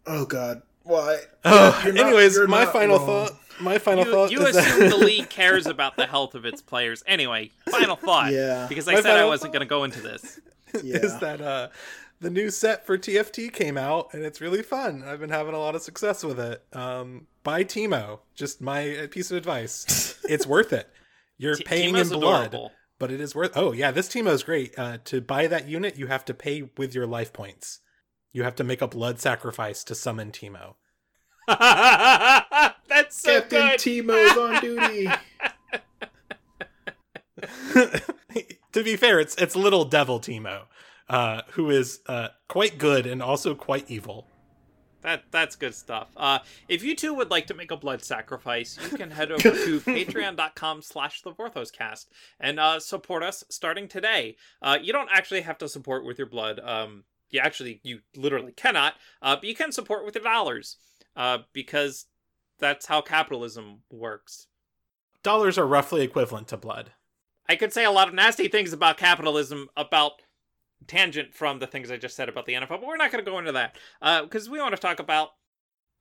[0.07, 1.19] oh God, why?
[1.45, 3.05] Oh, You're not- anyways, my final wrong.
[3.27, 3.38] thought.
[3.59, 6.45] My final you, thought you is assume that the league cares about the health of
[6.45, 7.03] its players.
[7.05, 8.32] Anyway, final thought.
[8.32, 10.39] Yeah, Because I My said I wasn't going to go into this.
[10.84, 10.97] Yeah.
[10.99, 11.67] is that uh
[12.21, 15.03] the new set for TFT came out and it's really fun.
[15.05, 16.63] I've been having a lot of success with it.
[16.71, 18.19] Um buy Teemo.
[18.36, 20.17] Just my uh, piece of advice.
[20.23, 20.89] it's worth it.
[21.38, 22.71] You're T- paying Teemo's in blood, adorable.
[22.99, 24.73] but it is worth Oh, yeah, this Teemo is great.
[24.79, 27.79] Uh to buy that unit, you have to pay with your life points.
[28.34, 30.75] You have to make a blood sacrifice to summon Teemo.
[31.47, 33.79] That's so Captain good.
[33.79, 35.09] Teemo's on duty.
[38.71, 40.63] to be fair, it's it's little devil Teemo,
[41.09, 44.27] uh, who is uh, quite good and also quite evil.
[45.01, 46.09] That that's good stuff.
[46.15, 49.41] Uh, if you too would like to make a blood sacrifice, you can head over
[49.41, 52.05] to patreon.com slash the Vorthoscast
[52.39, 54.36] and uh, support us starting today.
[54.61, 56.59] Uh, you don't actually have to support with your blood.
[56.59, 60.77] Um, you actually you literally cannot, uh, but you can support with your dollars.
[61.15, 62.05] Uh, because
[62.59, 64.47] that's how capitalism works.
[65.23, 66.93] Dollars are roughly equivalent to blood.
[67.49, 70.21] I could say a lot of nasty things about capitalism, about
[70.88, 73.29] tangent from the things I just said about the NFL, but we're not going to
[73.29, 73.75] go into that
[74.23, 75.32] because we want to talk about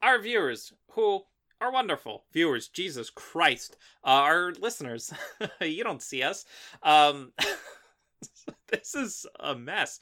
[0.01, 1.23] our viewers who
[1.61, 2.69] are wonderful viewers.
[2.69, 5.13] Jesus Christ, uh, our listeners.
[5.61, 6.45] you don't see us.
[6.83, 7.33] Um,
[8.69, 10.01] this is a mess.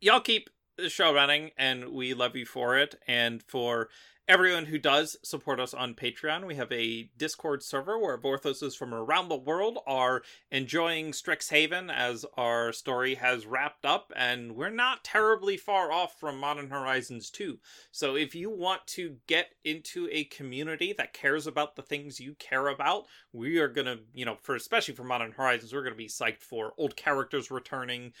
[0.00, 0.53] Y'all keep the
[0.88, 3.88] show running, and we love you for it, and for
[4.26, 6.46] everyone who does support us on Patreon.
[6.46, 12.24] We have a Discord server where Vorthoses from around the world are enjoying Strixhaven as
[12.36, 17.58] our story has wrapped up, and we're not terribly far off from Modern Horizons 2.
[17.92, 22.34] So if you want to get into a community that cares about the things you
[22.38, 26.08] care about, we are gonna, you know, for especially for Modern Horizons, we're gonna be
[26.08, 28.14] psyched for old characters returning,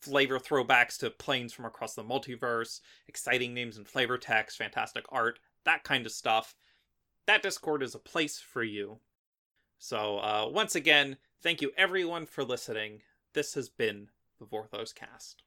[0.00, 5.38] flavor throwbacks to planes from across the multiverse, exciting names and flavor text, fantastic art,
[5.64, 6.54] that kind of stuff.
[7.26, 8.98] That Discord is a place for you.
[9.78, 13.02] So, uh, once again, thank you everyone for listening.
[13.34, 15.42] This has been the Vorthos Cast.